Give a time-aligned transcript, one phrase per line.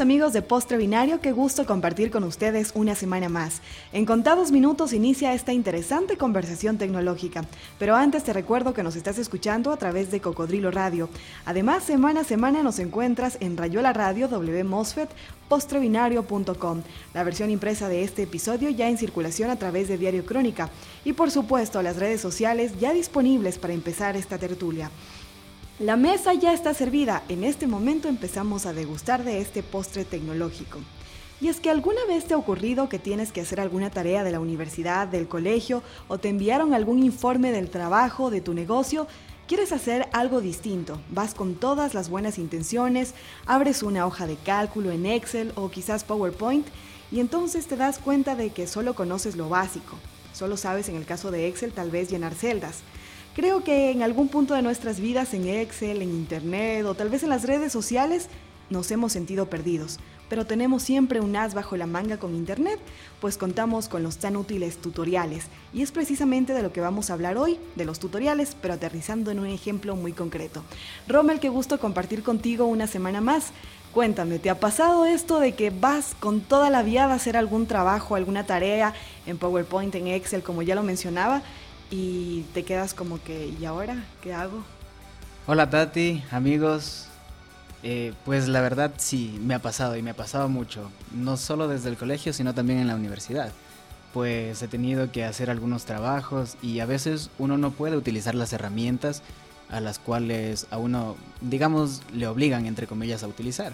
[0.00, 3.60] Amigos de Postre Binario, qué gusto compartir con ustedes una semana más.
[3.92, 7.44] En contados minutos inicia esta interesante conversación tecnológica,
[7.78, 11.10] pero antes te recuerdo que nos estás escuchando a través de Cocodrilo Radio.
[11.44, 15.10] Además, semana a semana nos encuentras en Rayola Radio W Mosfet,
[15.50, 20.70] postrebinario.com, la versión impresa de este episodio ya en circulación a través de Diario Crónica
[21.04, 24.90] y por supuesto las redes sociales ya disponibles para empezar esta tertulia.
[25.80, 27.22] La mesa ya está servida.
[27.30, 30.78] En este momento empezamos a degustar de este postre tecnológico.
[31.40, 34.30] Y es que alguna vez te ha ocurrido que tienes que hacer alguna tarea de
[34.30, 39.06] la universidad, del colegio, o te enviaron algún informe del trabajo, de tu negocio,
[39.48, 43.14] quieres hacer algo distinto, vas con todas las buenas intenciones,
[43.46, 46.66] abres una hoja de cálculo en Excel o quizás PowerPoint,
[47.10, 49.96] y entonces te das cuenta de que solo conoces lo básico.
[50.34, 52.82] Solo sabes en el caso de Excel tal vez llenar celdas.
[53.40, 57.22] Creo que en algún punto de nuestras vidas, en Excel, en Internet o tal vez
[57.22, 58.28] en las redes sociales,
[58.68, 62.78] nos hemos sentido perdidos, pero tenemos siempre un as bajo la manga con Internet,
[63.18, 65.46] pues contamos con los tan útiles tutoriales.
[65.72, 69.30] Y es precisamente de lo que vamos a hablar hoy, de los tutoriales, pero aterrizando
[69.30, 70.62] en un ejemplo muy concreto.
[71.08, 73.52] Rommel, qué gusto compartir contigo una semana más.
[73.94, 77.66] Cuéntame, ¿te ha pasado esto de que vas con toda la viada a hacer algún
[77.66, 78.92] trabajo, alguna tarea
[79.26, 81.42] en PowerPoint, en Excel, como ya lo mencionaba,
[81.90, 84.62] y te quedas como que, ¿y ahora qué hago?
[85.46, 87.06] Hola Tati, amigos.
[87.82, 91.66] Eh, pues la verdad sí, me ha pasado y me ha pasado mucho, no solo
[91.66, 93.52] desde el colegio, sino también en la universidad.
[94.12, 98.52] Pues he tenido que hacer algunos trabajos y a veces uno no puede utilizar las
[98.52, 99.22] herramientas
[99.70, 103.72] a las cuales a uno, digamos, le obligan, entre comillas, a utilizar.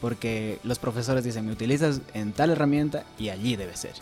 [0.00, 3.94] Porque los profesores dicen, me utilizas en tal herramienta y allí debe ser.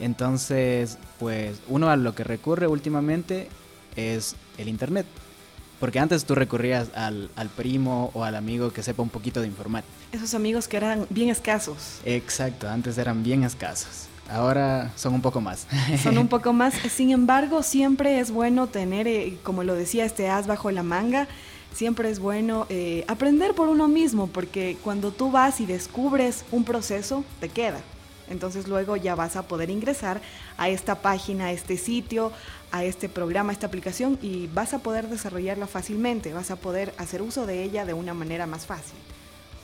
[0.00, 3.48] Entonces, pues uno a lo que recurre últimamente
[3.96, 5.06] es el Internet.
[5.80, 9.92] Porque antes tú recurrías al, primo o al amigo que sepa un poquito de informática.
[10.10, 12.00] Esos amigos que eran bien escasos.
[12.04, 14.08] Exacto, antes eran bien escasos.
[14.28, 15.66] Ahora son un poco más.
[16.02, 16.74] Son un poco más.
[16.74, 21.28] Sin embargo, siempre es bueno tener, eh, como lo decía, este as bajo la manga.
[21.72, 26.64] Siempre es bueno eh, aprender por uno mismo, porque cuando tú vas y descubres un
[26.64, 27.80] proceso, te queda.
[28.30, 30.20] Entonces luego ya vas a poder ingresar
[30.56, 32.32] a esta página, a este sitio,
[32.72, 36.92] a este programa, a esta aplicación y vas a poder desarrollarla fácilmente, vas a poder
[36.98, 38.98] hacer uso de ella de una manera más fácil.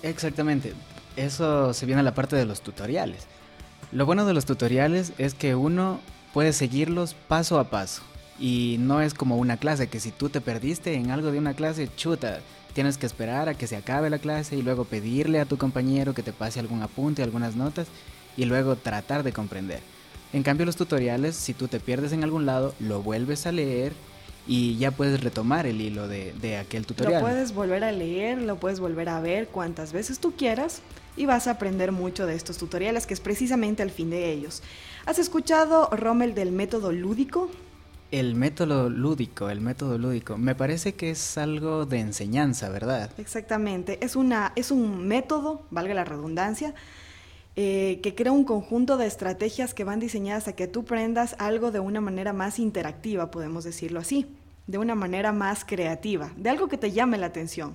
[0.03, 0.75] Exactamente,
[1.17, 3.27] eso se viene a la parte de los tutoriales.
[3.93, 6.01] Lo bueno de los tutoriales es que uno
[6.33, 8.03] puede seguirlos paso a paso
[8.39, 11.55] y no es como una clase que si tú te perdiste en algo de una
[11.55, 12.41] clase, chuta,
[12.73, 16.13] tienes que esperar a que se acabe la clase y luego pedirle a tu compañero
[16.13, 17.87] que te pase algún apunte, algunas notas
[18.37, 19.81] y luego tratar de comprender.
[20.33, 23.93] En cambio los tutoriales, si tú te pierdes en algún lado, lo vuelves a leer
[24.47, 27.23] y ya puedes retomar el hilo de, aquel tutorial.
[27.23, 30.83] Lo puedes volver a leer, lo puedes volver a ver cuantas veces tú quieras
[31.17, 34.63] y vas a aprender mucho de estos tutoriales, que es precisamente el fin de ellos.
[35.07, 37.51] ¿Has escuchado, Rommel, del método lúdico?
[38.11, 43.11] El método lúdico, el método lúdico, me parece que es algo de enseñanza, ¿verdad?
[43.19, 46.75] Exactamente, es, una, es un método, valga la redundancia,
[47.57, 51.71] eh, que crea un conjunto de estrategias que van diseñadas a que tú prendas algo
[51.71, 54.27] de una manera más interactiva, podemos decirlo así,
[54.67, 57.75] de una manera más creativa, de algo que te llame la atención.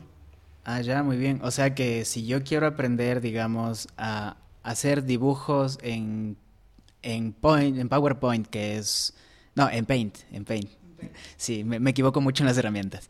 [0.65, 1.39] Ah, ya, muy bien.
[1.43, 6.35] O sea que si yo quiero aprender, digamos, a hacer dibujos en,
[7.01, 9.15] en, Point, en PowerPoint, que es...
[9.55, 10.69] No, en Paint, en Paint.
[11.37, 13.09] Sí, me, equivoco mucho en las herramientas.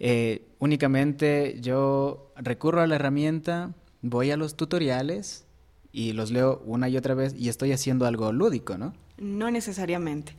[0.00, 3.72] Eh, únicamente yo recurro a la herramienta,
[4.02, 5.46] voy a los tutoriales
[5.92, 8.94] y los leo una y otra vez y estoy haciendo algo lúdico, ¿no?
[9.18, 10.34] No necesariamente.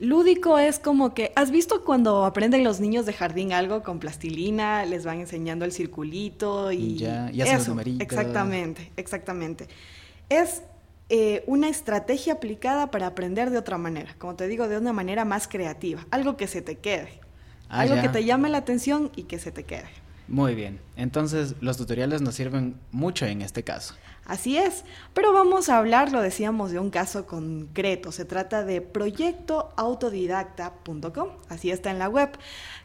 [0.00, 4.84] Lúdico es como que, ¿has visto cuando aprenden los niños de jardín algo con plastilina,
[4.84, 8.02] les van enseñando el circulito y ya, y hacen los numeritos.
[8.02, 9.68] Exactamente, exactamente.
[10.30, 10.62] Es
[11.10, 15.24] eh, una estrategia aplicada para aprender de otra manera, como te digo, de una manera
[15.24, 17.20] más creativa, algo que se te quede,
[17.68, 19.88] ah, algo que te llame la atención y que se te quede.
[20.26, 23.94] Muy bien, entonces los tutoriales nos sirven mucho en este caso.
[24.26, 28.10] Así es, pero vamos a hablar, lo decíamos, de un caso concreto.
[28.10, 32.30] Se trata de proyectoautodidacta.com, así está en la web.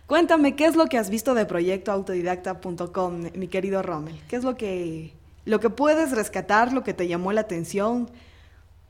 [0.05, 4.19] Cuéntame, ¿qué es lo que has visto de proyectoautodidacta.com, mi querido Rommel?
[4.27, 5.13] ¿Qué es lo que,
[5.45, 8.09] lo que puedes rescatar, lo que te llamó la atención?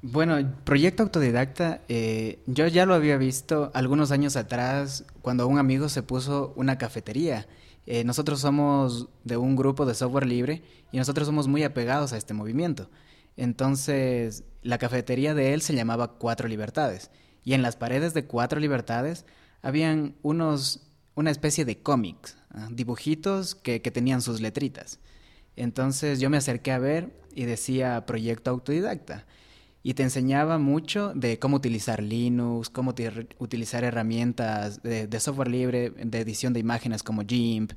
[0.01, 5.89] Bueno, Proyecto Autodidacta, eh, yo ya lo había visto algunos años atrás cuando un amigo
[5.89, 7.47] se puso una cafetería
[7.91, 12.17] eh, nosotros somos de un grupo de software libre y nosotros somos muy apegados a
[12.17, 12.87] este movimiento.
[13.35, 17.09] Entonces, la cafetería de él se llamaba Cuatro Libertades
[17.43, 19.25] y en las paredes de Cuatro Libertades
[19.63, 20.81] habían unos,
[21.15, 22.67] una especie de cómics, ¿ah?
[22.69, 24.99] dibujitos que, tenían sus letritas.
[25.55, 29.25] Entonces yo me acerqué a ver y decía proyecto autodidacta.
[29.81, 32.93] Y te enseñaba mucho de cómo utilizar Linux, cómo
[33.37, 37.71] utilizar herramientas de, software libre, de edición de imágenes como GIMP.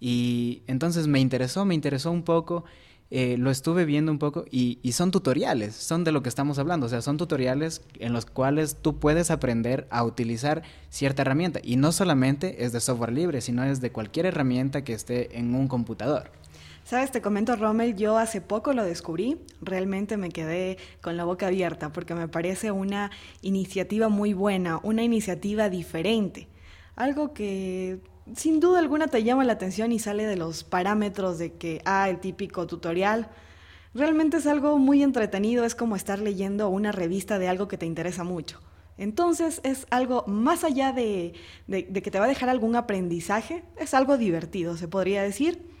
[0.00, 2.64] Y entonces me interesó, me interesó un poco
[3.10, 6.86] eh, lo estuve viendo un poco y, son tutoriales, son de lo que estamos hablando,
[6.86, 11.76] o sea, son tutoriales en los cuales tú puedes aprender a utilizar cierta herramienta y
[11.76, 15.68] no solamente es de software libre, sino es de cualquier herramienta que esté en un
[15.68, 16.32] computador.
[16.84, 21.46] Sabes, te comento, Rommel, yo hace poco lo descubrí, realmente me quedé con la boca
[21.46, 23.10] abierta porque me parece una
[23.40, 26.46] iniciativa muy buena, una iniciativa diferente,
[26.94, 28.00] algo que
[28.36, 32.10] sin duda alguna te llama la atención y sale de los parámetros de que, ah,
[32.10, 33.30] el típico tutorial.
[33.94, 37.86] Realmente es algo muy entretenido, es como estar leyendo una revista de algo que te
[37.86, 38.60] interesa mucho.
[38.98, 41.32] Entonces es algo más allá de,
[41.66, 45.73] que te va a dejar algún aprendizaje, es algo divertido, se podría decir.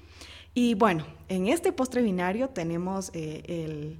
[0.54, 3.98] Y bueno, en este postre binario tenemos eh, el,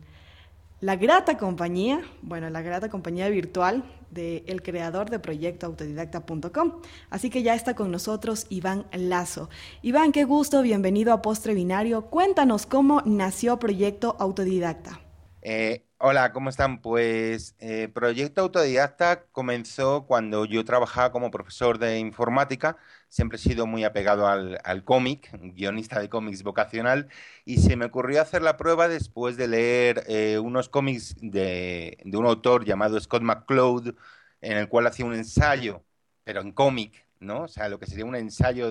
[0.80, 6.80] la grata compañía, bueno, la grata compañía virtual del creador de proyectoautodidacta.com.
[7.10, 9.50] Así que ya está con nosotros Iván Lazo.
[9.82, 12.02] Iván, qué gusto, bienvenido a Postre Binario.
[12.02, 15.03] Cuéntanos cómo nació Proyecto Autodidacta.
[15.46, 16.80] Eh, hola, ¿cómo están?
[16.80, 22.78] Pues eh, Proyecto Autodidacta comenzó cuando yo trabajaba como profesor de informática.
[23.08, 27.08] Siempre he sido muy apegado al, cómic, guionista de cómics vocacional,
[27.44, 32.16] y se me ocurrió hacer la prueba después de leer eh, unos cómics de, de,
[32.16, 33.94] un autor llamado Scott McCloud,
[34.40, 35.84] en el cual hacía un ensayo,
[36.24, 37.42] pero en cómic, ¿no?
[37.42, 38.70] O sea, lo que sería un ensayo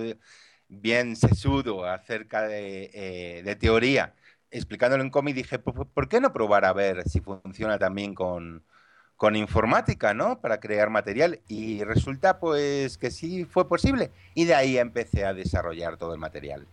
[0.68, 4.14] bien sesudo acerca de, de teoría
[4.54, 8.62] explicándolo en cómic, dije, ¿por, qué no probar a ver si funciona también con,
[9.16, 10.40] con informática, ¿no?
[10.40, 11.40] Para crear material.
[11.48, 14.10] Y resulta pues que sí fue posible.
[14.34, 16.66] Y de ahí empecé a desarrollar todo el material.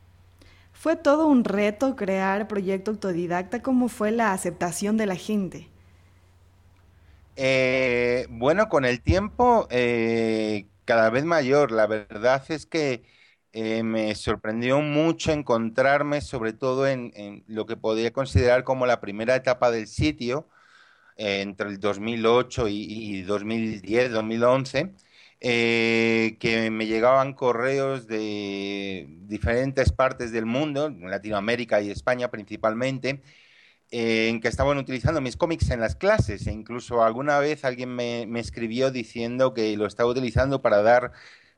[0.71, 3.61] Fue todo un reto crear proyecto autodidacta.
[3.61, 5.67] ¿Cómo fue la aceptación de la gente?
[7.35, 11.71] Eh, bueno, con el tiempo eh, cada vez mayor.
[11.71, 13.03] La verdad es que
[13.53, 19.35] eh, me sorprendió mucho encontrarme, sobre todo en, lo que podría considerar como la primera
[19.35, 20.47] etapa del sitio,
[21.17, 24.93] eh, entre el 2008 y, 2010, 2011,
[25.41, 33.21] eh, que me llegaban correos de diferentes partes del mundo, Latinoamérica y España principalmente,
[33.91, 36.47] en que estaban utilizando mis cómics en las clases.
[36.47, 41.13] E incluso alguna vez alguien me escribió diciendo que lo estaba utilizando para dar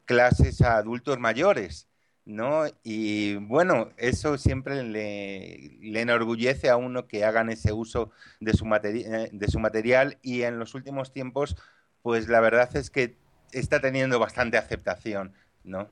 [0.06, 1.88] clases a adultos mayores,
[2.26, 2.64] ¿no?
[2.84, 9.30] Y bueno, eso siempre le, enorgullece a uno que hagan ese uso de su, eh,
[9.32, 11.56] de su material y en los últimos tiempos,
[12.02, 13.18] pues la verdad es que
[13.52, 15.34] está teniendo bastante aceptación,
[15.64, 15.90] ¿no?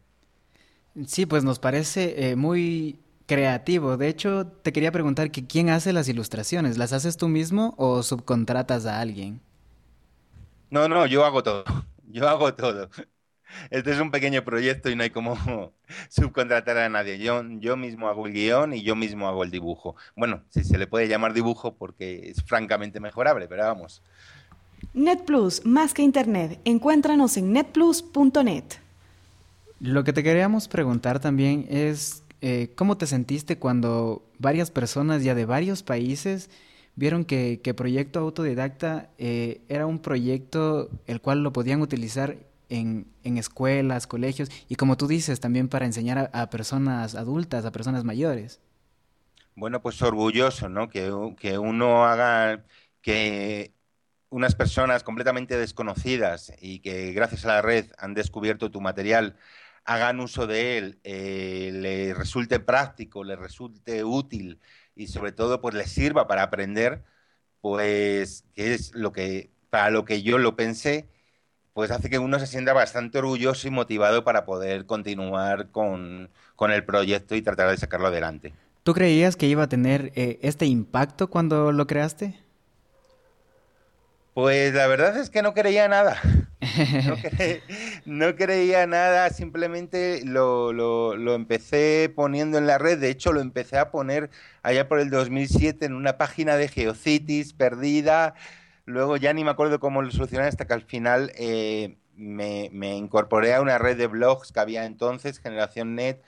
[1.05, 3.95] Sí, pues nos parece eh, muy creativo.
[3.95, 6.77] De hecho, te quería preguntar que quién hace las ilustraciones.
[6.77, 9.41] ¿Las haces tú mismo o subcontratas a alguien?
[10.69, 11.63] No, no, yo hago todo.
[12.13, 12.89] Yo hago todo.
[13.69, 15.37] Este es un pequeño proyecto y no hay como
[16.09, 17.19] subcontratar a nadie.
[17.19, 19.95] Yo, yo mismo hago el guion y yo mismo hago el dibujo.
[20.15, 24.01] Bueno, si se le puede llamar dibujo porque es francamente mejorable, pero vamos.
[24.93, 26.59] NetPlus, más que Internet.
[26.65, 28.63] Encuéntranos en netplus.net.
[29.79, 35.35] Lo que te queríamos preguntar también es eh, cómo te sentiste cuando varias personas ya
[35.35, 36.49] de varios países
[36.95, 42.37] vieron que, Proyecto Autodidacta eh, era un proyecto el cual lo podían utilizar
[42.71, 48.03] en, escuelas, colegios y como tú dices, también para enseñar a, personas adultas, a personas
[48.03, 48.59] mayores.
[49.55, 50.89] Bueno, pues orgulloso, ¿no?
[50.89, 52.63] Que, que uno haga
[53.01, 53.73] que
[54.29, 59.35] unas personas completamente desconocidas y que gracias a la red han descubierto tu material,
[59.83, 64.59] hagan uso de él, eh, resulte práctico, le resulte útil
[64.95, 67.03] y sobre todo pues les sirva para aprender,
[67.59, 71.09] pues que es lo que para lo que yo lo pensé
[71.73, 76.85] pues hace que uno se sienta bastante orgulloso y motivado para poder continuar con, el
[76.85, 78.53] proyecto y tratar de sacarlo adelante.
[78.83, 82.39] ¿Tú creías que iba a tener eh, este impacto cuando lo creaste?
[84.33, 86.21] Pues la verdad es que no creía nada.
[88.05, 92.99] No, creía nada, simplemente lo, lo, lo, empecé poniendo en la red.
[92.99, 94.29] De hecho, lo empecé a poner
[94.61, 98.35] allá por el 2007 en una página de Geocities perdida
[98.91, 103.53] Luego ya ni me acuerdo cómo lo solucioné hasta que al final eh, me, incorporé
[103.53, 106.21] a una red de blogs que había entonces, Generación Net,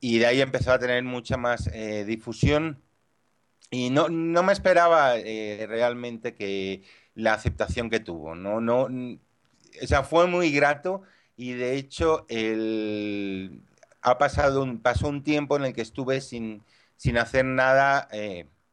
[0.00, 2.82] y de ahí empezó a tener mucha más eh, difusión.
[3.70, 6.82] Y no, no me esperaba eh, realmente que
[7.14, 8.34] la aceptación que tuvo.
[8.34, 8.88] No, no,
[9.82, 11.02] o sea, fue muy grato
[11.36, 13.62] y de hecho el,
[14.02, 16.62] ha pasado un, pasó un tiempo en el que estuve sin,
[16.96, 18.08] sin hacer nada,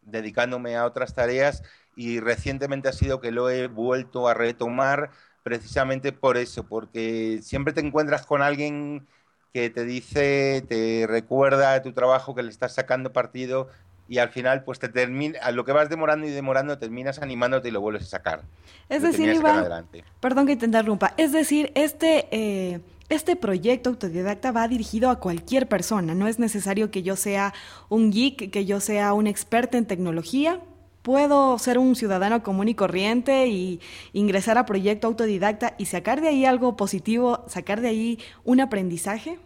[0.01, 1.63] dedicándome a otras tareas
[2.01, 5.11] y recientemente ha sido que lo he vuelto a retomar
[5.43, 9.07] precisamente por eso, porque siempre te encuentras con alguien
[9.53, 13.67] que te dice, te recuerda tu trabajo, que le estás sacando partido
[14.07, 17.67] y al final pues te termina, a lo que vas demorando y demorando terminas animándote
[17.67, 18.41] y lo vuelves a sacar.
[18.89, 19.87] Es decir, Iván,
[20.19, 22.27] perdón que te interrumpa, es decir, este...
[22.31, 22.79] Eh,
[23.11, 27.53] este proyecto autodidacta va dirigido a cualquier persona, no es necesario que yo sea
[27.89, 30.61] un geek, que yo sea un experto en tecnología,
[31.01, 33.79] puedo ser un ciudadano común y corriente y
[34.13, 39.39] ingresar a proyecto autodidacta y sacar de ahí algo positivo, sacar de ahí un aprendizaje?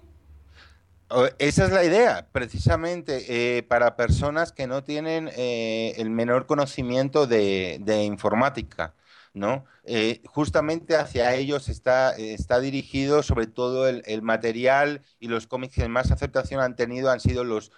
[1.37, 7.27] Esa es la idea, precisamente eh, para personas que no tienen eh, el menor conocimiento
[7.27, 8.95] de, informática.
[9.33, 9.65] ¿no?
[9.83, 15.75] Eh, justamente hacia ellos está, está dirigido sobre todo el, el, material y los cómics
[15.75, 17.71] que más aceptación han tenido han sido los,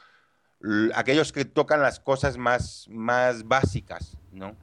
[0.95, 4.55] aquellos que tocan las cosas más, más básicas, ¿no?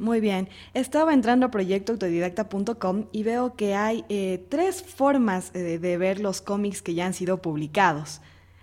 [0.00, 0.48] Muy bien.
[0.72, 6.40] Estaba entrando a proyectoautodidacta.com y veo que hay eh, tres formas eh, de ver los
[6.40, 8.22] cómics que ya han sido publicados.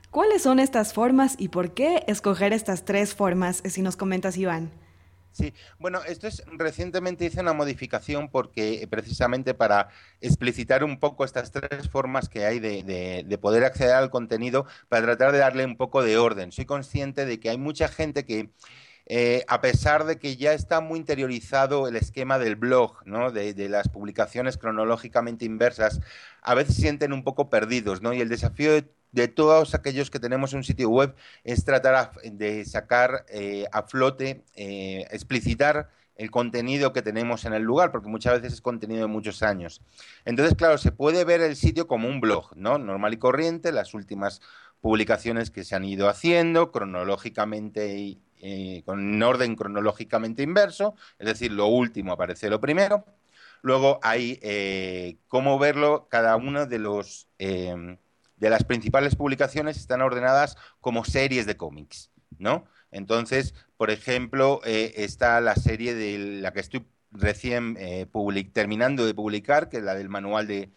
[0.09, 4.35] ¿Cuáles son estas formas y por qué escoger estas tres formas, eh, si nos comentas,
[4.35, 4.71] Iván?
[5.37, 9.89] Sí, bueno, esto es recientemente hice una modificación porque eh, precisamente para
[10.19, 15.31] explicitar un poco estas tres formas que hay de, poder acceder al contenido, para tratar
[15.33, 16.51] de darle un poco de orden.
[16.51, 18.49] Soy consciente de que hay mucha gente que
[19.05, 23.31] eh, a pesar de que ya está muy interiorizado el esquema del blog, ¿no?
[23.31, 26.01] de, de, las publicaciones cronológicamente inversas,
[26.41, 28.13] a veces sienten un poco perdidos, ¿no?
[28.13, 32.63] Y el desafío de de todos aquellos que tenemos un sitio web es tratar de
[32.65, 38.33] sacar eh, a flote, eh, explicitar el contenido que tenemos en el lugar, porque muchas
[38.33, 39.81] veces es contenido de muchos años.
[40.23, 42.77] Entonces, claro, se puede ver el sitio como un blog, ¿no?
[42.77, 44.39] Normal y corriente, las últimas
[44.81, 51.51] publicaciones que se han ido haciendo cronológicamente y eh, con orden cronológicamente inverso, es decir,
[51.51, 53.03] lo último aparece lo primero.
[53.63, 57.27] Luego hay cómo verlo cada uno de los
[58.37, 62.65] de las principales publicaciones están ordenadas como series de cómics, ¿no?
[62.91, 68.07] Entonces, por ejemplo, eh, está la serie de la que estoy recién eh,
[68.53, 70.71] terminando de publicar, que es la del manual de,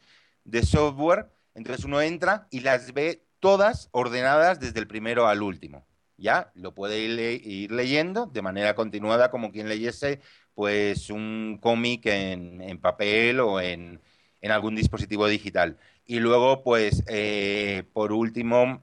[0.62, 1.30] software.
[1.54, 5.86] Entonces uno entra y las ve todas ordenadas desde el primero al último.
[6.16, 10.20] Ya lo puede ir, leyendo de manera continuada como quien leyese
[10.54, 14.00] pues un cómic en, papel o en
[14.42, 15.78] algún dispositivo digital.
[16.06, 18.82] Y luego, pues, eh, por último,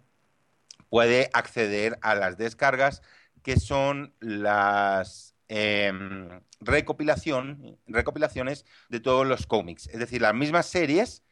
[0.90, 3.02] puede acceder a las descargas,
[3.44, 9.88] que son las em, recopilación, recopilaciones de todos los cómics.
[9.88, 11.24] Es decir, las mismas series,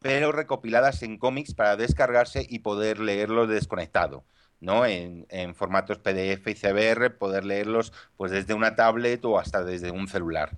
[0.00, 4.24] pero recopiladas en cómics para descargarse y poder leerlos desconectado.
[4.60, 4.86] ¿no?
[4.86, 10.06] En, formatos PDF y CBR, poder leerlos pues desde una tablet o hasta desde un
[10.06, 10.56] celular.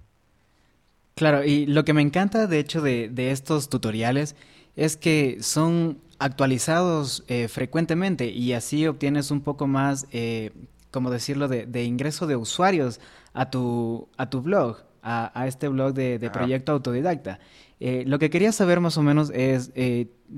[1.15, 4.37] Claro, y lo que me encanta de hecho de, de estos tutoriales
[4.77, 10.53] es que son actualizados eh, frecuentemente y así obtienes un poco más, eh,
[10.91, 13.01] como decirlo, de, ingreso de usuarios
[13.33, 17.39] a tu, a tu blog, a, este blog de, Proyecto Autodidacta.
[17.81, 19.73] Eh, lo que quería saber más o menos es,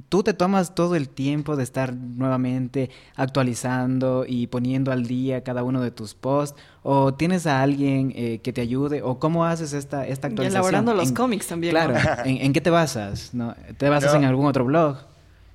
[0.08, 5.62] ¿tú te tomas todo el tiempo de estar nuevamente actualizando y poniendo al día cada
[5.62, 6.60] uno de tus posts?
[6.82, 9.02] ¿O tienes a alguien que te ayude?
[9.02, 10.62] ¿O cómo haces esta, esta actualización?
[10.62, 11.72] Y elaborando los cómics también.
[11.72, 11.94] Claro,
[12.24, 13.32] ¿en, qué te basas?
[13.32, 13.54] ¿No?
[13.78, 14.96] ¿Te basas en algún otro blog?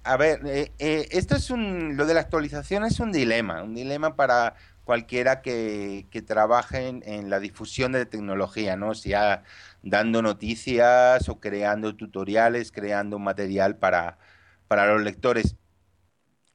[0.04, 4.56] A ver, esto es un, lo de la actualización es un dilema, un dilema para
[4.84, 8.96] cualquiera que, trabaje en, la difusión de tecnología, ¿no?
[8.96, 9.44] Sea
[9.84, 14.18] dando noticias o creando tutoriales, creando material para,
[14.70, 15.56] los lectores.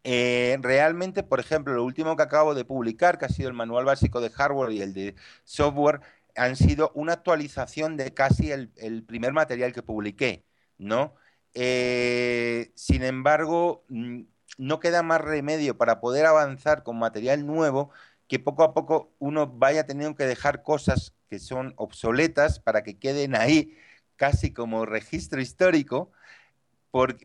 [0.05, 3.85] Eh, realmente, por ejemplo, lo último que acabo de publicar, que ha sido el manual
[3.85, 5.15] básico de hardware y el de
[5.45, 6.01] software,
[6.37, 10.45] han sido una actualización de casi el, el primer material que publiqué,
[10.79, 11.15] ¿no?
[11.55, 14.23] Eh, sin embargo, mm,
[14.59, 17.91] no queda más remedio para poder avanzar con material nuevo
[18.29, 22.99] que poco a poco uno vaya teniendo que dejar cosas que son obsoletas para que
[22.99, 23.77] queden ahí
[24.17, 26.11] casi como registro histórico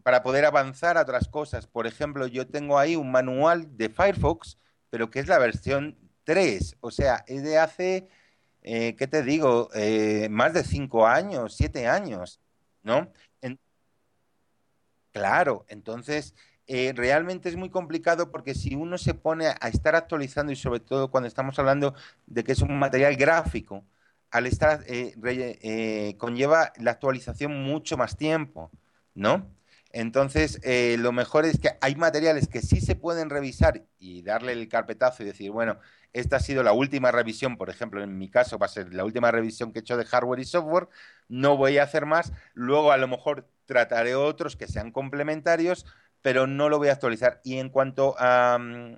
[0.04, 1.68] para poder avanzar a otras cosas.
[1.68, 4.58] Por ejemplo, yo tengo ahí un manual de Firefox,
[4.90, 8.10] pero que es la versión 3, o sea, es de hace,
[8.64, 9.70] eh, ¿qué te digo?
[9.74, 12.42] Eh, más de 5 años, 7 años,
[12.84, 13.12] ¿no?
[15.14, 16.34] claro, entonces
[16.74, 20.80] eh, realmente es muy complicado porque si uno se pone a estar actualizando y sobre
[20.80, 21.94] todo cuando estamos hablando
[22.28, 23.84] de que es un material gráfico,
[24.32, 25.14] al estar eh,
[25.62, 28.72] eh, conlleva la actualización mucho más tiempo,
[29.14, 29.54] ¿no?
[29.92, 34.54] Entonces, eh, lo mejor es que hay materiales que sí se pueden revisar y darle
[34.54, 35.78] el carpetazo y decir, bueno,
[36.14, 39.04] esta ha sido la última revisión, por ejemplo, en mi caso va a ser la
[39.04, 40.88] última revisión que he hecho de hardware y software,
[41.28, 45.86] no voy a hacer más, luego a lo mejor trataré otros que sean complementarios,
[46.22, 47.42] pero no lo voy a actualizar.
[47.44, 48.96] Y en cuanto a, mm,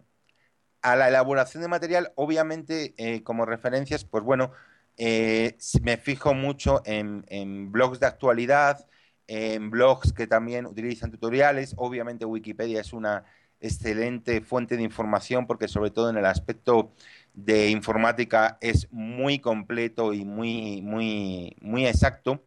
[0.84, 4.52] la elaboración de material, obviamente, eh, como referencias, pues bueno,
[4.98, 8.86] eh, me fijo mucho en, en blogs de actualidad,
[9.28, 11.74] en blogs que también utilizan tutoriales.
[11.78, 13.24] Obviamente Wikipedia es una
[13.62, 16.94] excelente fuente de información porque sobre todo en el aspecto
[17.34, 22.44] de informática es muy completo y muy, muy, muy exacto.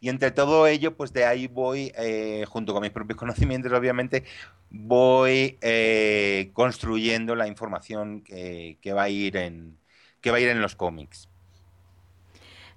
[0.00, 4.24] Y entre todo ello, pues de ahí voy, eh, junto con mis propios conocimientos, obviamente,
[4.70, 9.76] voy eh, construyendo la información que, va a ir en,
[10.20, 11.28] que va a ir en los cómics.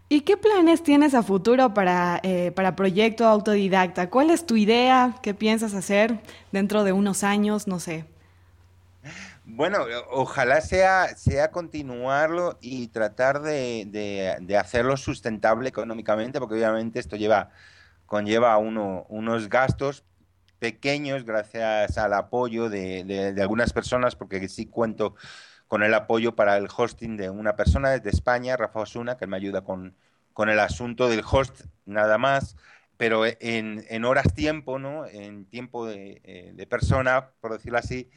[0.09, 4.09] ¿Y qué planes tienes a futuro para, eh, para Proyecto Autodidacta?
[4.09, 5.15] ¿Cuál es tu idea?
[5.23, 6.19] ¿Qué piensas hacer
[6.51, 7.65] dentro de unos años?
[7.65, 8.10] No sé.
[9.53, 9.79] Bueno,
[10.09, 17.49] ojalá sea, sea continuarlo y tratar de, hacerlo sustentable económicamente, porque obviamente esto lleva,
[18.05, 20.05] conlleva uno, unos gastos
[20.59, 25.15] pequeños gracias al apoyo de, de, algunas personas, porque sí cuento
[25.67, 29.37] con el apoyo para el hosting de una persona desde España, Rafa Osuna, que me
[29.37, 29.95] ayuda con,
[30.33, 32.55] con el asunto del host nada más,
[32.97, 35.05] pero en, horas tiempo, ¿no?
[35.07, 38.09] En tiempo de, eh, persona, por decirlo así,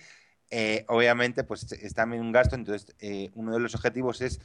[0.50, 4.40] eh, obviamente pues es también un gasto, entonces eh, uno de los objetivos es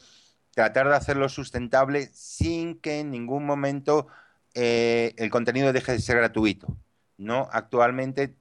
[0.53, 4.07] tratar de hacerlo sustentable sin que en ningún momento
[4.55, 6.75] el contenido deje de ser gratuito.
[7.17, 7.47] ¿no?
[7.51, 8.35] Actualmente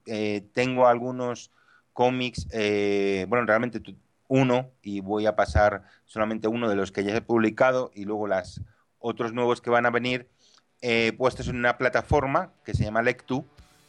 [0.53, 1.53] tengo algunos
[1.93, 3.81] cómics, bueno, realmente
[4.27, 8.27] uno y voy a pasar solamente uno de los que ya he publicado y luego
[8.27, 8.63] las
[8.99, 10.29] otros nuevos que van a venir
[10.81, 13.45] eh, puestos en una plataforma que se llama Lectu,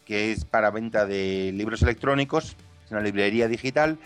[0.06, 2.56] que es para venta de libros electrónicos,
[2.90, 4.00] es una librería digital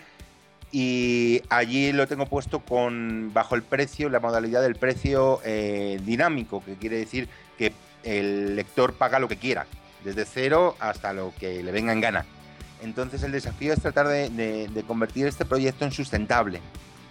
[0.70, 6.62] y allí lo tengo puesto con bajo el precio, la modalidad del precio eh, dinámico,
[6.64, 9.66] que quiere decir que el lector paga lo que quiera,
[10.04, 12.26] desde cero hasta lo que le venga en gana.
[12.82, 16.60] Entonces el desafío es tratar de, convertir este proyecto en sustentable,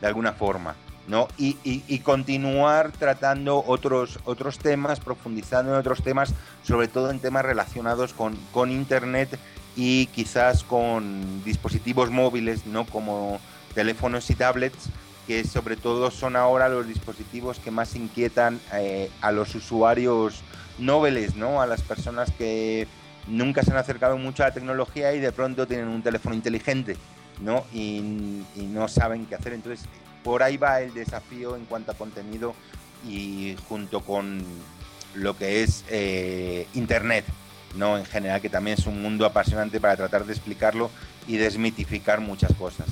[0.02, 0.76] de alguna forma.
[1.08, 1.28] ¿no?
[1.38, 6.34] Y, continuar tratando otros, otros temas, profundizando en otros temas,
[6.64, 9.40] sobre todo en temas relacionados con, con Internet
[9.76, 12.86] y quizás con dispositivos móviles, ¿no?
[12.86, 13.40] como
[13.74, 14.90] teléfonos y tablets,
[15.28, 20.42] que sobre todo son ahora los dispositivos que más inquietan eh, a los usuarios
[20.78, 21.62] nobles, ¿no?
[21.62, 22.88] a las personas que
[23.28, 26.98] nunca se han acercado mucho a la tecnología y de pronto tienen un teléfono inteligente,
[27.42, 27.66] ¿no?
[27.74, 28.02] Y,
[28.58, 29.54] no saben qué hacer.
[29.54, 29.86] Entonces,
[30.24, 32.56] por ahí va el desafío en cuanto a contenido
[33.08, 34.44] y junto con
[35.14, 37.26] lo que es eh, Internet,
[37.76, 37.98] ¿no?
[37.98, 40.90] En general, que también es un mundo apasionante para tratar de explicarlo
[41.28, 42.88] y desmitificar muchas cosas.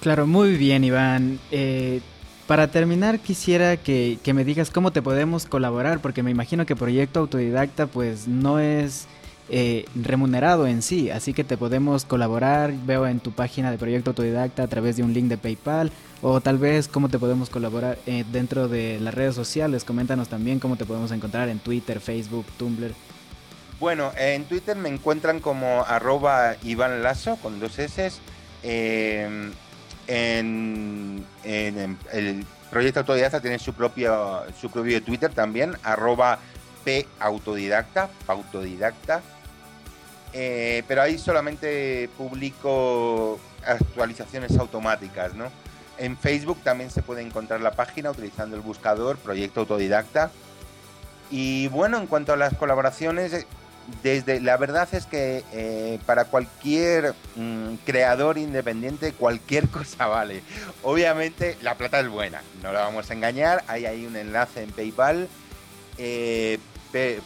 [0.00, 1.38] Claro, muy bien, Iván.
[1.50, 2.00] Eh,
[2.46, 7.20] para terminar, quisiera que, me digas cómo te podemos colaborar, porque me imagino que Proyecto
[7.20, 9.06] Autodidacta pues no es
[9.48, 14.10] eh, remunerado en sí, así que te podemos colaborar, veo en tu página de Proyecto
[14.10, 15.90] Autodidacta a través de un link de PayPal,
[16.20, 20.60] o tal vez cómo te podemos colaborar eh, dentro de las redes sociales, coméntanos también
[20.60, 22.92] cómo te podemos encontrar en Twitter, Facebook, Tumblr.
[23.80, 28.12] Bueno, en Twitter me encuentran como arroba Iván Lazo con dos S.
[28.62, 29.52] Eh,
[30.06, 36.38] en, el proyecto autodidacta tiene su propio, su propio Twitter también, arroba
[37.18, 39.22] pautodidacta, autodidacta.
[40.32, 45.50] Eh, pero ahí solamente publico actualizaciones automáticas, ¿no?
[45.96, 50.30] En Facebook también se puede encontrar la página utilizando el buscador Proyecto Autodidacta.
[51.30, 53.46] Y bueno, en cuanto a las colaboraciones,
[54.02, 60.42] desde la verdad es que eh, para cualquier mm, creador independiente cualquier cosa vale.
[60.82, 63.64] Obviamente la plata es buena, no la vamos a engañar.
[63.66, 65.28] Hay ahí un enlace en PayPal
[65.98, 66.58] eh,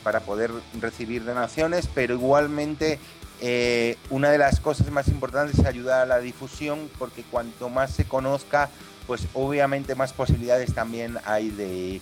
[0.02, 2.98] para poder recibir donaciones, pero igualmente
[3.40, 7.92] eh, una de las cosas más importantes es ayudar a la difusión, porque cuanto más
[7.92, 8.70] se conozca,
[9.06, 12.00] pues obviamente más posibilidades también hay de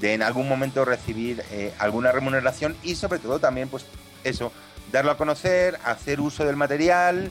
[0.00, 3.86] de en algún momento recibir eh, alguna remuneración y sobre todo también pues
[4.24, 4.52] eso,
[4.92, 7.30] darlo a conocer, hacer uso del material,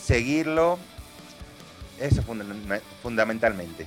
[0.00, 0.78] seguirlo,
[2.00, 2.22] eso
[3.02, 3.86] fundamentalmente.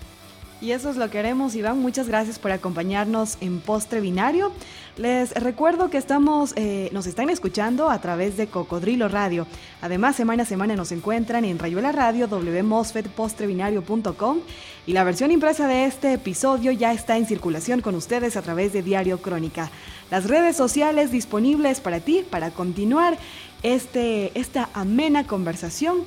[0.61, 1.79] Y eso es lo que haremos, Iván.
[1.79, 4.53] Muchas gracias por acompañarnos en Postre Binario.
[4.97, 9.45] Les recuerdo que estamos, eh, nos están escuchando a través de Cocodrilo Radio.
[9.81, 14.39] Además, semana a semana nos encuentran en Rayuela Radio, wmosfetpostrebinario.com
[14.87, 18.71] y la versión impresa de este episodio ya está en circulación con ustedes a través
[18.71, 19.69] de Diario Crónica.
[20.09, 23.17] Las redes sociales disponibles para ti, para continuar
[23.63, 26.05] este, esta amena conversación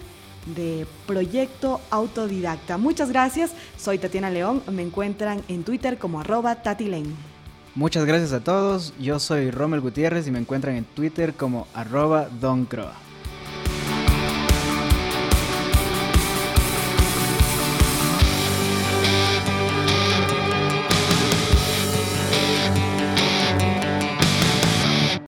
[0.55, 2.79] de Proyecto Autodidacta.
[2.79, 7.15] Muchas gracias, soy Tatiana León, me encuentran en Twitter como arroba tatilane.
[7.75, 12.29] Muchas gracias a todos, yo soy Rommel Gutiérrez y me encuentran en Twitter como arroba
[12.41, 13.08] Don Croa.